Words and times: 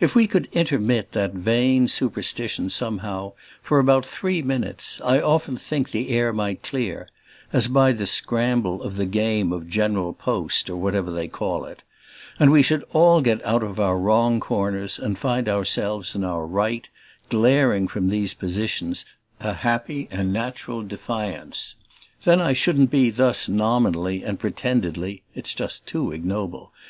If 0.00 0.14
we 0.14 0.26
could 0.26 0.48
intermit 0.52 1.12
that 1.12 1.32
vain 1.32 1.88
superstition 1.88 2.68
somehow, 2.68 3.32
for 3.62 3.78
about 3.78 4.04
three 4.04 4.42
minutes, 4.42 5.00
I 5.02 5.18
often 5.18 5.56
think 5.56 5.92
the 5.92 6.10
air 6.10 6.30
might 6.30 6.62
clear 6.62 7.08
(as 7.54 7.68
by 7.68 7.92
the 7.92 8.04
scramble 8.04 8.82
of 8.82 8.96
the 8.96 9.06
game 9.06 9.50
of 9.50 9.70
General 9.70 10.12
Post, 10.12 10.68
or 10.68 10.76
whatever 10.76 11.10
they 11.10 11.26
call 11.26 11.64
it) 11.64 11.80
and 12.38 12.52
we 12.52 12.62
should 12.62 12.84
all 12.92 13.22
get 13.22 13.42
out 13.46 13.62
of 13.62 13.80
our 13.80 13.96
wrong 13.96 14.40
corners 14.40 14.98
and 14.98 15.16
find 15.16 15.48
ourselves 15.48 16.14
in 16.14 16.22
our 16.22 16.44
right, 16.44 16.86
glaring 17.30 17.88
from 17.88 18.10
these 18.10 18.34
positions 18.34 19.06
a 19.40 19.54
happy 19.54 20.06
and 20.10 20.34
natural 20.34 20.82
defiance. 20.82 21.76
Then 22.24 22.42
I 22.42 22.52
shouldn't 22.52 22.90
be 22.90 23.08
thus 23.08 23.48
nominally 23.48 24.22
and 24.22 24.38
pretendedly 24.38 25.22
(it's 25.34 25.54
too 25.80 26.12
ignoble!) 26.12 26.72